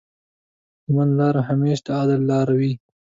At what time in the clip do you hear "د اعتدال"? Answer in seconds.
1.85-2.21